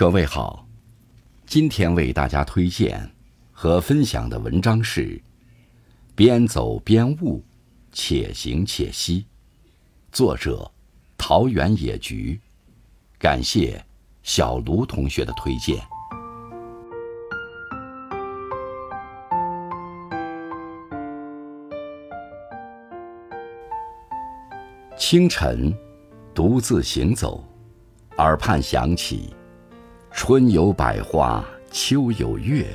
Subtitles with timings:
[0.00, 0.66] 各位好，
[1.44, 3.06] 今天为大家推荐
[3.52, 5.08] 和分享的文章是
[6.14, 7.44] 《边走边悟，
[7.92, 9.20] 且行且惜》，
[10.10, 10.72] 作者
[11.18, 12.40] 桃源野菊，
[13.18, 13.84] 感谢
[14.22, 15.78] 小卢同学的推荐。
[24.96, 25.70] 清晨，
[26.34, 27.44] 独自行走，
[28.16, 29.34] 耳畔响起
[30.12, 32.66] “春有百花，秋有月，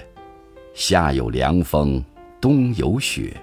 [0.74, 2.04] 夏有凉风，
[2.40, 3.36] 冬有雪。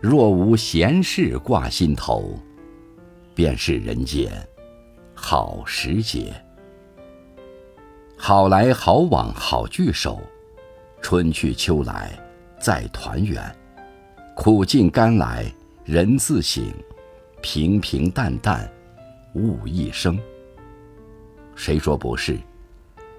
[0.00, 2.38] 若无闲事挂心头，
[3.34, 4.30] 便是人间
[5.14, 6.32] 好时节。
[8.16, 10.20] 好来好往好聚首，
[11.00, 12.10] 春去秋来
[12.58, 13.40] 再团圆。
[14.34, 15.44] 苦尽甘来
[15.84, 16.64] 人自省。”
[17.42, 18.68] 平平淡淡，
[19.34, 20.18] 悟一生。
[21.54, 22.36] 谁说不是？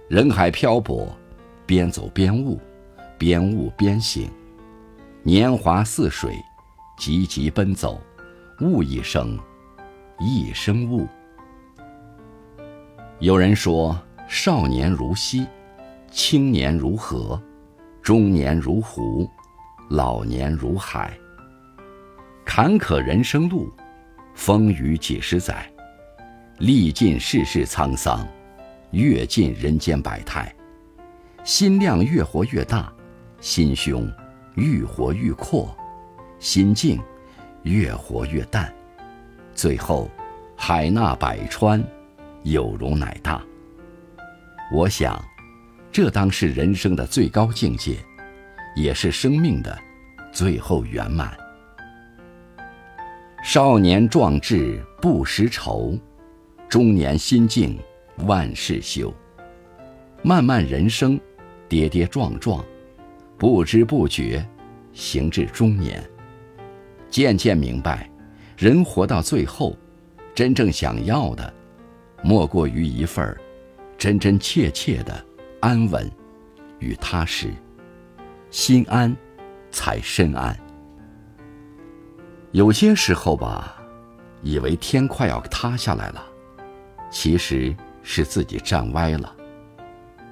[0.10, 1.14] 人海漂泊，
[1.66, 2.58] 边走边悟，
[3.18, 4.32] 边悟边醒。
[5.22, 6.34] 年华似水，
[6.98, 8.02] 急急奔走，
[8.62, 9.38] 悟一生，
[10.18, 11.06] 一生悟。
[13.20, 14.00] 有人说：
[14.30, 15.46] 少年如溪，
[16.10, 17.42] 青年如河，
[18.02, 19.30] 中年如湖，
[19.90, 21.12] 老年如海。
[22.46, 23.70] 坎坷人生路。
[24.36, 25.68] 风雨几十载，
[26.60, 28.26] 历尽世事沧桑，
[28.92, 30.54] 阅尽人间百态，
[31.44, 32.92] 心量越活越大，
[33.42, 34.10] 心胸
[34.56, 35.76] 愈活愈阔，
[36.40, 37.00] 心境
[37.64, 38.74] 越活越淡，
[39.54, 40.10] 最后
[40.56, 41.84] 海纳百川，
[42.44, 43.44] 有容乃大。
[44.72, 45.22] 我想，
[45.92, 47.98] 这当是人生的最高境界，
[48.76, 49.78] 也是生命的
[50.32, 51.38] 最后圆满。
[53.44, 55.98] 少年壮志不识愁，
[56.68, 57.78] 中年心境
[58.26, 59.14] 万事休。
[60.24, 61.20] 漫漫人生，
[61.70, 62.64] 跌跌撞撞，
[63.38, 64.46] 不知不觉，
[64.94, 66.04] 行至中年。
[67.10, 68.10] 渐渐明白，
[68.58, 69.78] 人活到最后，
[70.34, 71.54] 真正想要的，
[72.24, 73.40] 莫过于一份儿
[73.98, 75.26] 真真切切的
[75.62, 76.10] 安稳
[76.80, 77.54] 与踏实。
[78.50, 79.16] 心安，
[79.72, 80.58] 才身安。
[82.52, 83.78] 有些时候吧，
[84.42, 86.26] 以为天快要塌下来了，
[87.12, 87.76] 其实
[88.10, 89.36] 是自己站歪了。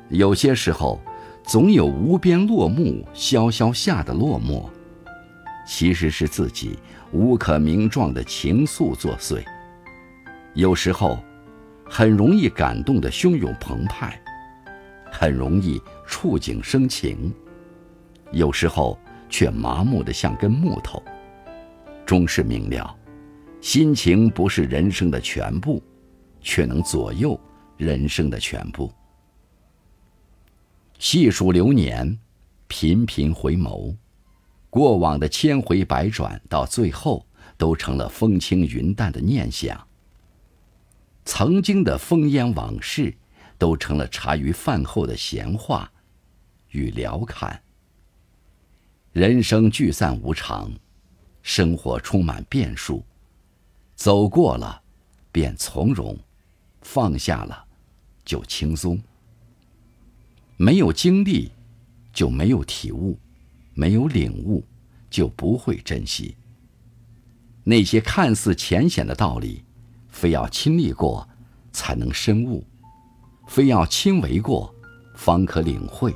[0.07, 1.01] 有些时候，
[1.43, 4.69] 总有无边落木萧萧下的落寞，
[5.67, 6.79] 其实是自己
[7.11, 9.43] 无可名状的情愫作祟。
[10.53, 11.19] 有时候，
[11.85, 14.17] 很容易感动的汹涌澎湃，
[15.11, 17.29] 很容易触景生情；
[18.31, 18.97] 有时候
[19.29, 21.03] 却麻木的像根木头。
[22.05, 22.95] 终是明了，
[23.59, 25.83] 心情不是人生的全部，
[26.39, 27.37] 却能左右
[27.77, 28.93] 人生的全部。
[30.97, 32.17] 细数流年，
[32.67, 33.95] 频频回眸，
[34.69, 37.25] 过往的千回百转，到最后
[37.57, 39.75] 都成了风轻云淡的念想；
[41.25, 43.13] 曾经的烽烟往事，
[43.57, 45.91] 都成了茶余饭后的闲话
[46.69, 47.61] 与聊侃。
[49.11, 50.71] 人生聚散无常。
[51.41, 53.05] 生活充满变数，
[53.93, 54.81] 走过了，
[55.31, 56.15] 便从容；
[56.81, 57.64] 放下了，
[58.25, 58.99] 就轻松。
[60.57, 61.51] 没有经历，
[62.11, 63.17] 就没有体悟；
[63.73, 64.63] 没有领悟，
[65.09, 66.35] 就不会珍惜。
[67.63, 69.63] 那些看似浅显的道理，
[70.09, 71.27] 非要亲历过，
[71.71, 72.63] 才能深悟；
[73.47, 74.73] 非要亲为过，
[75.15, 76.15] 方可领会。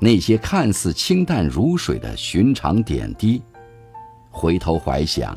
[0.00, 3.42] 那些看似清淡如水的寻常点滴。
[4.30, 5.34] 回头怀想，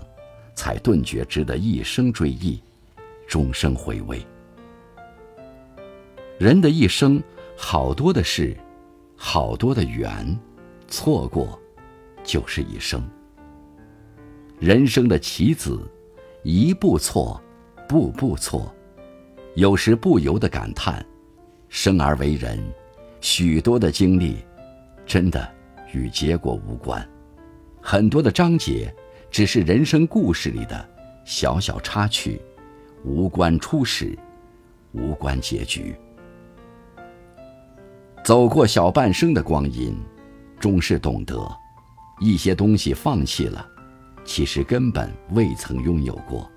[0.53, 2.62] 才顿觉值得一生追忆，
[3.26, 4.22] 终生回味。
[6.39, 7.22] 人的一生，
[7.57, 8.55] 好多的事，
[9.17, 10.39] 好多的缘，
[10.88, 11.59] 错过，
[12.23, 13.05] 就是一生。
[14.57, 15.85] 人生的棋子，
[16.44, 17.41] 一步错，
[17.89, 18.73] 步步错，
[19.55, 21.05] 有时不由得感叹：
[21.67, 22.58] 生而为人，
[23.19, 24.37] 许多的经历，
[25.05, 25.46] 真的
[25.91, 27.05] 与结果无关。
[27.81, 28.96] 很多的章节，
[29.29, 30.90] 只是人生故事里的
[31.25, 32.41] 小小插曲，
[33.03, 34.17] 无关初始，
[34.93, 35.93] 无关结局。
[38.29, 39.99] 走过小半生的光阴，
[40.59, 41.35] 终是懂得，
[42.20, 43.67] 一些东西放弃了，
[44.23, 46.47] 其实根本未曾拥有过；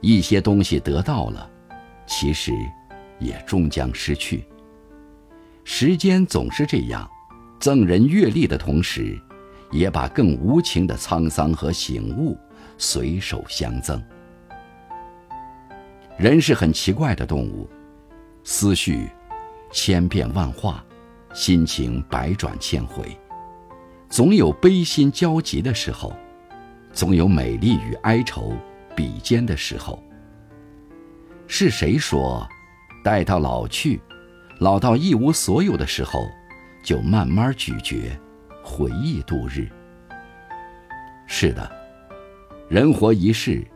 [0.00, 1.50] 一些东西得到了，
[2.06, 2.52] 其实
[3.18, 4.44] 也终将失去。
[5.64, 7.10] 时间总是这样，
[7.58, 9.20] 赠人阅历的同时。
[9.72, 12.38] 也把更无情的沧桑和醒悟
[12.78, 14.00] 随手相赠。
[16.18, 17.68] 人是很奇怪的动物，
[18.44, 19.08] 思绪
[19.72, 20.84] 千变万化，
[21.32, 23.16] 心情百转千回，
[24.08, 26.14] 总有悲心交集的时候，
[26.92, 28.52] 总有美丽与哀愁
[28.94, 30.00] 比肩的时候。
[31.46, 32.46] 是谁说，
[33.02, 34.00] 待到老去，
[34.58, 36.26] 老到一无所有的时候，
[36.84, 38.10] 就慢慢咀嚼，
[38.62, 39.68] 回忆度日？
[41.26, 41.70] 是的，
[42.68, 43.66] 人活一世，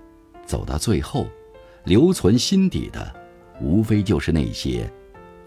[0.45, 1.27] 走到最后，
[1.85, 3.15] 留存心底的，
[3.61, 4.91] 无非就是那些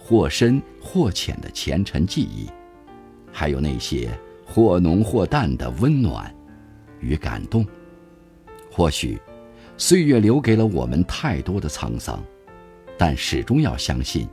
[0.09, 2.49] 或深或浅的前尘记忆，
[3.31, 4.09] 还有那些
[4.43, 6.33] 或浓或淡的温暖
[6.99, 7.63] 与感动。
[8.71, 9.21] 或许。
[9.77, 12.21] 岁月留给了我们太多的沧桑，
[12.97, 14.27] 但始终要相信，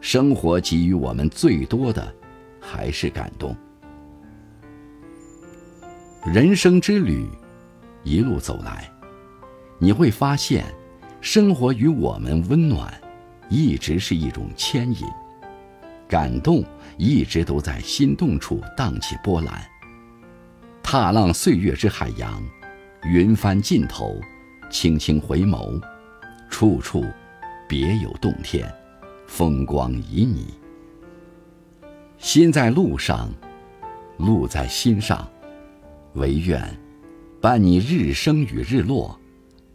[0.00, 2.12] 生活给予我们最多的
[2.60, 3.56] 还是感动。
[6.26, 7.24] 人生之旅，
[8.02, 8.90] 一路走来，
[9.78, 10.64] 你会发现，
[11.20, 12.92] 生活与我们温暖，
[13.48, 15.06] 一直是一种牵引，
[16.08, 16.64] 感动
[16.96, 19.64] 一直都在心动处荡起波澜。
[20.82, 22.42] 踏浪岁月之海洋，
[23.04, 24.20] 云帆尽头。
[24.70, 25.80] 轻轻回眸，
[26.50, 27.04] 处处
[27.68, 28.68] 别有洞天，
[29.28, 30.46] 风光旖旎。
[32.18, 33.30] 心在路上，
[34.16, 35.30] 路在心上，
[36.14, 36.60] 唯愿
[37.40, 39.16] 伴你日升与日落，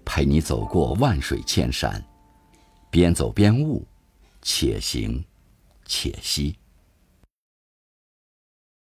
[0.04, 2.04] 陪你走过万水千山，
[2.92, 3.88] 边走边悟，
[4.42, 5.24] 且行
[5.86, 6.59] 且惜。